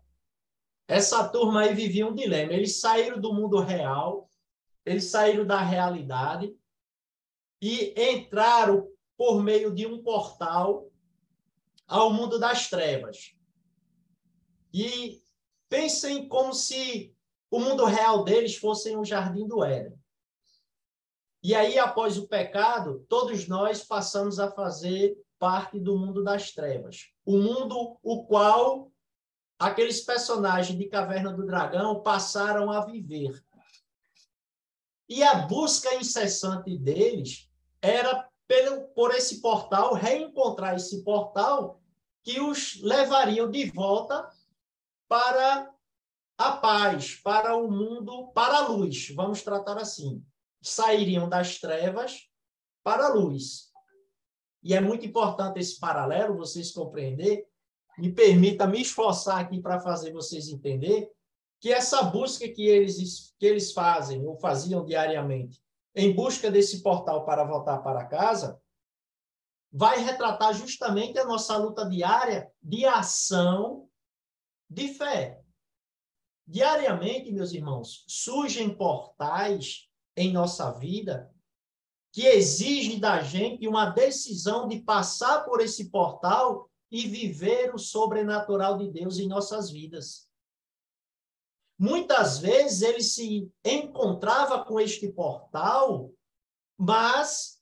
Essa 0.88 1.28
turma 1.28 1.62
aí 1.62 1.74
vivia 1.74 2.06
um 2.06 2.14
dilema. 2.14 2.52
Eles 2.52 2.80
saíram 2.80 3.20
do 3.20 3.34
mundo 3.34 3.58
real, 3.60 4.30
eles 4.84 5.04
saíram 5.06 5.44
da 5.44 5.60
realidade 5.60 6.56
e 7.60 7.92
entraram 7.96 8.88
por 9.16 9.42
meio 9.42 9.74
de 9.74 9.86
um 9.86 10.02
portal 10.02 10.90
ao 11.86 12.12
mundo 12.12 12.38
das 12.38 12.68
trevas. 12.68 13.34
E 14.72 15.20
pensem 15.68 16.28
como 16.28 16.52
se 16.52 17.15
o 17.50 17.60
mundo 17.60 17.84
real 17.84 18.24
deles 18.24 18.56
fosse 18.56 18.94
o 18.96 19.04
jardim 19.04 19.46
do 19.46 19.64
Éden. 19.64 19.98
E 21.42 21.54
aí, 21.54 21.78
após 21.78 22.18
o 22.18 22.26
pecado, 22.26 23.06
todos 23.08 23.46
nós 23.46 23.84
passamos 23.84 24.40
a 24.40 24.50
fazer 24.50 25.16
parte 25.38 25.78
do 25.78 25.96
mundo 25.96 26.24
das 26.24 26.50
trevas. 26.50 27.10
O 27.24 27.38
mundo 27.38 27.98
o 28.02 28.24
qual 28.24 28.90
aqueles 29.58 30.00
personagens 30.00 30.76
de 30.76 30.86
Caverna 30.86 31.32
do 31.32 31.46
Dragão 31.46 32.02
passaram 32.02 32.70
a 32.70 32.84
viver. 32.84 33.42
E 35.08 35.22
a 35.22 35.46
busca 35.46 35.94
incessante 35.94 36.76
deles 36.76 37.48
era 37.80 38.28
pelo, 38.48 38.88
por 38.88 39.14
esse 39.14 39.40
portal, 39.40 39.94
reencontrar 39.94 40.74
esse 40.74 41.02
portal 41.02 41.80
que 42.22 42.40
os 42.40 42.80
levariam 42.82 43.48
de 43.48 43.70
volta 43.70 44.28
para 45.08 45.72
a 46.38 46.52
paz, 46.52 47.14
para 47.14 47.56
o 47.56 47.70
mundo, 47.70 48.28
para 48.28 48.58
a 48.58 48.68
luz, 48.68 49.10
vamos 49.14 49.42
tratar 49.42 49.78
assim. 49.78 50.24
Sairiam 50.62 51.28
das 51.28 51.58
trevas 51.58 52.28
para 52.82 53.06
a 53.06 53.14
luz. 53.14 53.72
E 54.62 54.74
é 54.74 54.80
muito 54.80 55.06
importante 55.06 55.60
esse 55.60 55.78
paralelo, 55.78 56.36
vocês 56.36 56.72
compreender. 56.72 57.46
Me 57.98 58.12
permita 58.12 58.66
me 58.66 58.82
esforçar 58.82 59.40
aqui 59.40 59.60
para 59.60 59.80
fazer 59.80 60.12
vocês 60.12 60.48
entender 60.48 61.10
que 61.60 61.72
essa 61.72 62.02
busca 62.02 62.46
que 62.48 62.66
eles, 62.66 63.34
que 63.38 63.46
eles 63.46 63.72
fazem 63.72 64.26
ou 64.26 64.38
faziam 64.38 64.84
diariamente 64.84 65.62
em 65.94 66.14
busca 66.14 66.50
desse 66.50 66.82
portal 66.82 67.24
para 67.24 67.44
voltar 67.44 67.78
para 67.78 68.04
casa, 68.04 68.60
vai 69.72 69.98
retratar 70.00 70.52
justamente 70.52 71.18
a 71.18 71.24
nossa 71.24 71.56
luta 71.56 71.88
diária 71.88 72.50
de 72.62 72.84
ação 72.84 73.88
de 74.68 74.88
fé. 74.88 75.42
Diariamente, 76.46 77.32
meus 77.32 77.52
irmãos, 77.52 78.04
surgem 78.06 78.76
portais 78.76 79.88
em 80.16 80.32
nossa 80.32 80.70
vida 80.72 81.34
que 82.12 82.22
exigem 82.22 82.98
da 82.98 83.22
gente 83.22 83.68
uma 83.68 83.90
decisão 83.90 84.66
de 84.66 84.80
passar 84.80 85.44
por 85.44 85.60
esse 85.60 85.90
portal 85.90 86.70
e 86.90 87.06
viver 87.06 87.74
o 87.74 87.78
sobrenatural 87.78 88.78
de 88.78 88.90
Deus 88.90 89.18
em 89.18 89.28
nossas 89.28 89.70
vidas. 89.70 90.26
Muitas 91.78 92.38
vezes 92.38 92.80
ele 92.80 93.02
se 93.02 93.52
encontrava 93.62 94.64
com 94.64 94.80
este 94.80 95.12
portal, 95.12 96.10
mas 96.78 97.60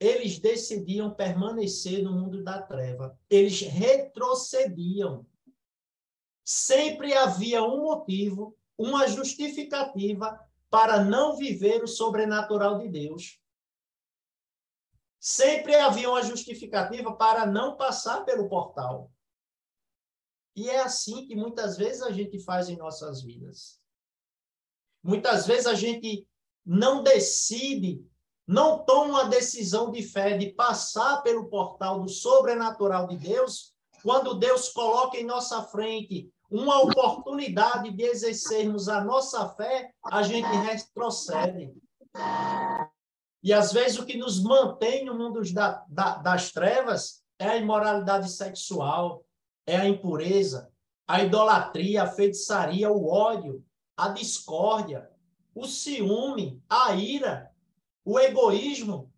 eles 0.00 0.40
decidiam 0.40 1.14
permanecer 1.14 2.02
no 2.02 2.12
mundo 2.12 2.42
da 2.42 2.60
treva. 2.60 3.16
Eles 3.30 3.60
retrocediam. 3.60 5.24
Sempre 6.44 7.14
havia 7.14 7.62
um 7.62 7.82
motivo, 7.82 8.56
uma 8.76 9.06
justificativa 9.06 10.38
para 10.70 11.04
não 11.04 11.36
viver 11.36 11.82
o 11.82 11.86
sobrenatural 11.86 12.78
de 12.78 12.88
Deus. 12.88 13.40
Sempre 15.20 15.76
havia 15.76 16.10
uma 16.10 16.22
justificativa 16.22 17.14
para 17.14 17.46
não 17.46 17.76
passar 17.76 18.24
pelo 18.24 18.48
portal. 18.48 19.12
E 20.56 20.68
é 20.68 20.80
assim 20.80 21.26
que 21.26 21.36
muitas 21.36 21.76
vezes 21.76 22.02
a 22.02 22.10
gente 22.10 22.38
faz 22.40 22.68
em 22.68 22.76
nossas 22.76 23.22
vidas. 23.22 23.80
Muitas 25.02 25.46
vezes 25.46 25.66
a 25.66 25.74
gente 25.74 26.26
não 26.64 27.02
decide, 27.02 28.04
não 28.46 28.84
toma 28.84 29.22
uma 29.22 29.28
decisão 29.28 29.90
de 29.90 30.02
fé 30.02 30.36
de 30.36 30.52
passar 30.52 31.22
pelo 31.22 31.48
portal 31.48 32.00
do 32.00 32.08
sobrenatural 32.08 33.06
de 33.08 33.16
Deus, 33.16 33.71
quando 34.02 34.34
Deus 34.34 34.68
coloca 34.68 35.16
em 35.16 35.24
nossa 35.24 35.62
frente 35.64 36.28
uma 36.50 36.82
oportunidade 36.82 37.90
de 37.90 38.02
exercermos 38.02 38.88
a 38.88 39.02
nossa 39.02 39.48
fé, 39.50 39.90
a 40.04 40.22
gente 40.22 40.46
retrocede. 40.46 41.72
E 43.42 43.52
às 43.52 43.72
vezes 43.72 43.98
o 43.98 44.04
que 44.04 44.18
nos 44.18 44.42
mantém 44.42 45.04
no 45.04 45.16
mundo 45.16 45.40
da, 45.52 45.84
da, 45.88 46.16
das 46.16 46.52
trevas 46.52 47.22
é 47.38 47.48
a 47.48 47.56
imoralidade 47.56 48.30
sexual, 48.30 49.24
é 49.66 49.76
a 49.76 49.88
impureza, 49.88 50.70
a 51.08 51.22
idolatria, 51.22 52.02
a 52.02 52.06
feitiçaria, 52.06 52.90
o 52.90 53.08
ódio, 53.08 53.64
a 53.96 54.08
discórdia, 54.08 55.10
o 55.54 55.66
ciúme, 55.66 56.62
a 56.68 56.94
ira, 56.94 57.50
o 58.04 58.18
egoísmo. 58.18 59.10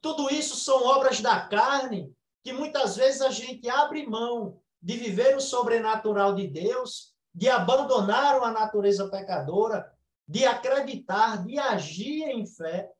Tudo 0.00 0.32
isso 0.32 0.56
são 0.56 0.84
obras 0.84 1.20
da 1.20 1.40
carne 1.40 2.14
que 2.42 2.52
muitas 2.52 2.96
vezes 2.96 3.20
a 3.20 3.30
gente 3.30 3.68
abre 3.68 4.06
mão 4.06 4.60
de 4.80 4.96
viver 4.96 5.36
o 5.36 5.40
sobrenatural 5.40 6.34
de 6.34 6.48
Deus, 6.48 7.14
de 7.32 7.48
abandonar 7.48 8.42
a 8.42 8.50
natureza 8.50 9.08
pecadora, 9.08 9.96
de 10.26 10.44
acreditar, 10.44 11.44
de 11.44 11.58
agir 11.58 12.24
em 12.24 12.44
fé. 12.44 12.90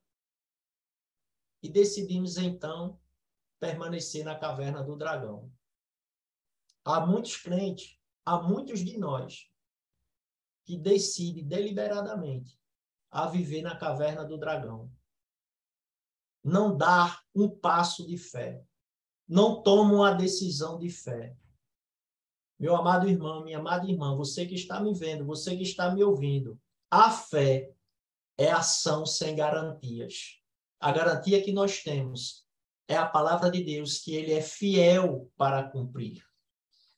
E 1.63 1.69
decidimos 1.69 2.37
então 2.37 3.01
permanecer 3.59 4.25
na 4.25 4.39
caverna 4.39 4.83
do 4.83 4.97
dragão. 4.97 5.51
Há 6.85 7.05
muitos 7.07 7.37
crentes, 7.37 7.99
há 8.25 8.41
muitos 8.41 8.81
de 8.81 8.99
nós 8.99 9.49
que 10.65 10.77
decidem 10.77 11.47
deliberadamente 11.47 12.59
a 13.11 13.27
viver 13.27 13.63
na 13.63 13.77
caverna 13.77 14.25
do 14.25 14.39
dragão. 14.39 14.91
Não 16.43 16.77
dar 16.77 17.23
um 17.35 17.49
passo 17.49 18.07
de 18.07 18.17
fé. 18.17 18.65
Não 19.33 19.63
tomam 19.63 20.05
a 20.05 20.13
decisão 20.13 20.79
de 20.79 20.91
fé. 20.91 21.35
Meu 22.61 22.77
amado 22.77 23.09
irmão, 23.09 23.43
minha 23.43 23.61
amada 23.61 23.91
irmã, 23.91 24.15
você 24.15 24.45
que 24.45 24.55
está 24.55 24.79
me 24.79 24.93
vendo, 24.93 25.25
você 25.25 25.57
que 25.57 25.63
está 25.63 25.91
me 25.91 26.05
ouvindo, 26.05 26.61
a 26.91 27.11
fé 27.11 27.73
é 28.37 28.51
ação 28.51 29.07
sem 29.07 29.35
garantias. 29.35 30.39
A 30.79 30.93
garantia 30.93 31.43
que 31.43 31.51
nós 31.51 31.83
temos 31.83 32.45
é 32.87 32.95
a 32.95 33.07
palavra 33.07 33.51
de 33.51 33.65
Deus, 33.65 34.01
que 34.01 34.15
ele 34.15 34.35
é 34.35 34.43
fiel 34.43 35.27
para 35.35 35.67
cumprir. 35.67 36.23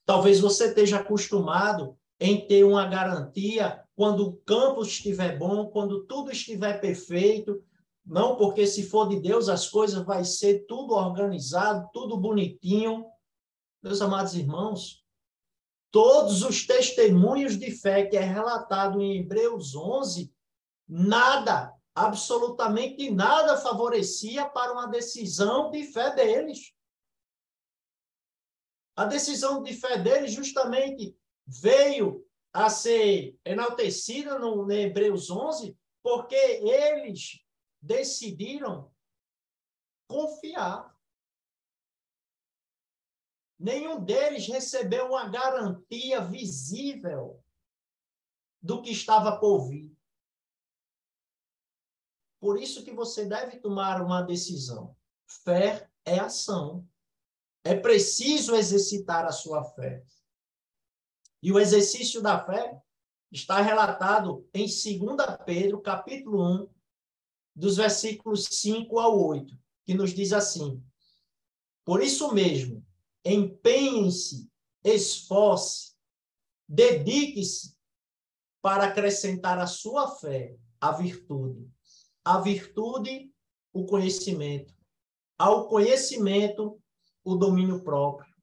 Talvez 0.04 0.40
você 0.40 0.70
esteja 0.70 0.98
acostumado 0.98 1.96
em 2.18 2.48
ter 2.48 2.64
uma 2.64 2.88
garantia 2.88 3.80
quando 3.94 4.26
o 4.26 4.36
campo 4.38 4.82
estiver 4.82 5.38
bom, 5.38 5.68
quando 5.68 6.04
tudo 6.04 6.32
estiver 6.32 6.80
perfeito. 6.80 7.62
Não, 8.04 8.36
porque 8.36 8.66
se 8.66 8.82
for 8.86 9.08
de 9.08 9.18
Deus, 9.20 9.48
as 9.48 9.68
coisas 9.68 10.04
vai 10.04 10.24
ser 10.24 10.66
tudo 10.66 10.94
organizado, 10.94 11.88
tudo 11.92 12.18
bonitinho. 12.18 13.06
Meus 13.82 14.02
amados 14.02 14.34
irmãos, 14.34 15.02
todos 15.90 16.42
os 16.42 16.66
testemunhos 16.66 17.58
de 17.58 17.70
fé 17.70 18.04
que 18.04 18.16
é 18.16 18.20
relatado 18.20 19.00
em 19.00 19.20
Hebreus 19.20 19.74
11, 19.74 20.30
nada, 20.86 21.72
absolutamente 21.94 23.10
nada 23.10 23.56
favorecia 23.56 24.46
para 24.46 24.72
uma 24.72 24.86
decisão 24.86 25.70
de 25.70 25.84
fé 25.84 26.14
deles. 26.14 26.74
A 28.96 29.06
decisão 29.06 29.62
de 29.62 29.72
fé 29.72 29.98
dele 29.98 30.28
justamente 30.28 31.16
veio 31.46 32.24
a 32.52 32.68
ser 32.68 33.36
enaltecida 33.44 34.38
no, 34.38 34.70
Hebreus 34.70 35.30
11, 35.30 35.76
porque 36.02 36.34
eles 36.34 37.43
decidiram 37.84 38.90
confiar. 40.08 40.94
Nenhum 43.58 44.02
deles 44.02 44.46
recebeu 44.46 45.08
uma 45.08 45.28
garantia 45.28 46.20
visível 46.22 47.42
do 48.60 48.82
que 48.82 48.90
estava 48.90 49.38
por 49.38 49.68
vir. 49.68 49.94
Por 52.40 52.60
isso 52.60 52.84
que 52.84 52.92
você 52.92 53.26
deve 53.26 53.58
tomar 53.58 54.02
uma 54.02 54.22
decisão. 54.22 54.96
Fé 55.26 55.88
é 56.04 56.18
ação. 56.18 56.86
É 57.62 57.74
preciso 57.74 58.54
exercitar 58.54 59.24
a 59.24 59.32
sua 59.32 59.64
fé. 59.64 60.04
E 61.42 61.52
o 61.52 61.58
exercício 61.58 62.20
da 62.20 62.44
fé 62.44 62.82
está 63.30 63.60
relatado 63.60 64.48
em 64.52 64.66
2 64.66 65.44
Pedro, 65.46 65.80
capítulo 65.80 66.42
1, 66.64 66.73
dos 67.54 67.76
versículos 67.76 68.44
5 68.44 68.98
ao 68.98 69.18
8, 69.26 69.56
que 69.84 69.94
nos 69.94 70.12
diz 70.12 70.32
assim: 70.32 70.82
Por 71.84 72.02
isso 72.02 72.32
mesmo, 72.32 72.84
empenhem-se, 73.24 74.48
esforce, 74.82 75.94
Dedique-se 76.68 77.76
para 78.62 78.86
acrescentar 78.86 79.58
à 79.58 79.66
sua 79.66 80.16
fé 80.16 80.56
a 80.80 80.92
virtude. 80.92 81.70
A 82.24 82.40
virtude, 82.40 83.30
o 83.72 83.84
conhecimento. 83.84 84.74
Ao 85.38 85.68
conhecimento, 85.68 86.80
o 87.22 87.34
domínio 87.36 87.82
próprio. 87.82 88.34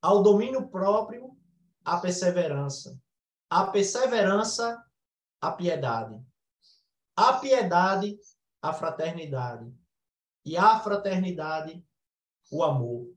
Ao 0.00 0.22
domínio 0.22 0.68
próprio, 0.68 1.36
a 1.84 1.98
perseverança. 1.98 3.00
A 3.50 3.66
perseverança, 3.66 4.80
a 5.40 5.50
piedade. 5.50 6.24
A 7.16 7.32
piedade, 7.34 8.16
a 8.66 8.72
fraternidade. 8.72 9.72
E 10.44 10.56
a 10.56 10.78
fraternidade, 10.80 11.84
o 12.50 12.62
amor. 12.62 13.12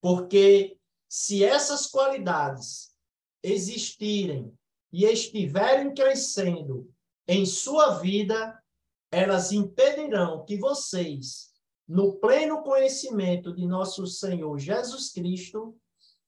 Porque 0.00 0.78
se 1.08 1.44
essas 1.44 1.86
qualidades 1.86 2.94
existirem 3.42 4.52
e 4.92 5.04
estiverem 5.04 5.94
crescendo 5.94 6.92
em 7.26 7.46
sua 7.46 7.98
vida, 7.98 8.62
elas 9.10 9.52
impedirão 9.52 10.44
que 10.44 10.56
vocês, 10.56 11.52
no 11.86 12.16
pleno 12.16 12.62
conhecimento 12.62 13.54
de 13.54 13.66
nosso 13.66 14.06
Senhor 14.06 14.58
Jesus 14.58 15.10
Cristo, 15.12 15.78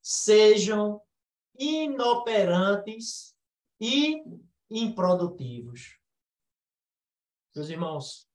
sejam 0.02 1.00
inoperantes 1.58 3.34
e 3.80 4.22
improdutivos. 4.70 5.98
Meus 7.54 7.70
irmãos, 7.70 8.25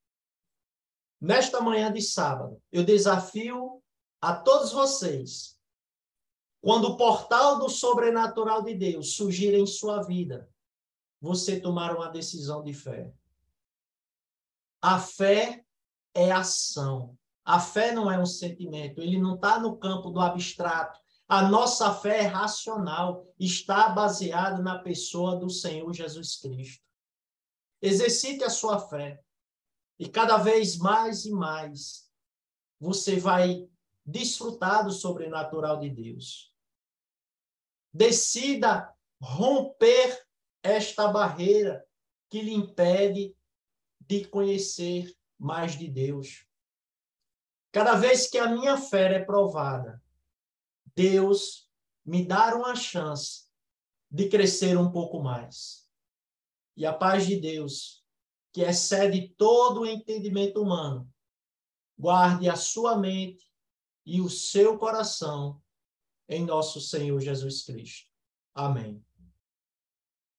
nesta 1.21 1.61
manhã 1.61 1.93
de 1.93 2.01
sábado, 2.01 2.59
eu 2.71 2.83
desafio 2.83 3.81
a 4.19 4.35
todos 4.35 4.71
vocês, 4.71 5.59
quando 6.59 6.89
o 6.89 6.97
portal 6.97 7.59
do 7.59 7.69
sobrenatural 7.69 8.63
de 8.63 8.73
Deus 8.73 9.15
surgir 9.15 9.53
em 9.53 9.65
sua 9.65 10.01
vida, 10.01 10.49
você 11.19 11.59
tomar 11.59 11.95
uma 11.95 12.09
decisão 12.09 12.63
de 12.63 12.73
fé. 12.73 13.13
A 14.81 14.99
fé 14.99 15.63
é 16.13 16.31
ação. 16.31 17.17
A 17.45 17.59
fé 17.59 17.91
não 17.91 18.09
é 18.11 18.19
um 18.19 18.25
sentimento, 18.25 19.01
ele 19.01 19.19
não 19.19 19.35
está 19.35 19.59
no 19.59 19.77
campo 19.77 20.11
do 20.11 20.19
abstrato. 20.19 20.99
A 21.27 21.47
nossa 21.47 21.93
fé 21.93 22.23
é 22.23 22.27
racional, 22.27 23.25
está 23.39 23.89
baseada 23.89 24.61
na 24.61 24.79
pessoa 24.79 25.35
do 25.37 25.49
Senhor 25.49 25.91
Jesus 25.93 26.35
Cristo. 26.35 26.83
Exercite 27.81 28.43
a 28.43 28.49
sua 28.49 28.79
fé. 28.79 29.19
E 30.01 30.09
cada 30.09 30.37
vez 30.37 30.79
mais 30.79 31.25
e 31.25 31.31
mais 31.31 32.11
você 32.79 33.19
vai 33.19 33.69
desfrutar 34.03 34.83
do 34.83 34.91
sobrenatural 34.91 35.79
de 35.79 35.91
Deus. 35.91 36.51
Decida 37.93 38.91
romper 39.21 40.27
esta 40.63 41.07
barreira 41.07 41.87
que 42.31 42.41
lhe 42.41 42.51
impede 42.51 43.37
de 43.99 44.25
conhecer 44.25 45.15
mais 45.37 45.77
de 45.77 45.87
Deus. 45.87 46.47
Cada 47.71 47.93
vez 47.93 48.27
que 48.27 48.39
a 48.39 48.49
minha 48.49 48.77
fé 48.77 49.13
é 49.13 49.23
provada, 49.23 50.03
Deus 50.95 51.69
me 52.03 52.25
dá 52.25 52.55
uma 52.55 52.73
chance 52.75 53.47
de 54.09 54.27
crescer 54.29 54.75
um 54.79 54.91
pouco 54.91 55.21
mais. 55.21 55.87
E 56.75 56.87
a 56.87 56.91
paz 56.91 57.27
de 57.27 57.39
Deus, 57.39 58.00
que 58.51 58.61
excede 58.61 59.29
todo 59.37 59.81
o 59.81 59.85
entendimento 59.85 60.61
humano, 60.61 61.09
guarde 61.97 62.49
a 62.49 62.55
sua 62.55 62.97
mente 62.97 63.45
e 64.05 64.19
o 64.19 64.29
seu 64.29 64.77
coração 64.77 65.61
em 66.27 66.45
nosso 66.45 66.81
Senhor 66.81 67.19
Jesus 67.19 67.63
Cristo. 67.63 68.09
Amém. 68.53 69.03